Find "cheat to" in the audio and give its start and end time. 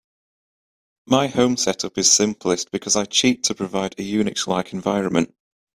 3.05-3.53